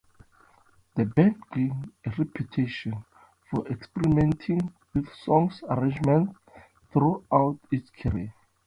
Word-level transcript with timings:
The 0.95 1.05
band 1.05 1.43
gained 1.53 1.91
a 2.07 2.09
reputation 2.17 3.05
for 3.51 3.67
experimenting 3.67 4.73
with 4.95 5.07
song 5.13 5.51
arrangements 5.69 6.35
throughout 6.91 7.59
its 7.71 7.91
career. 7.91 8.33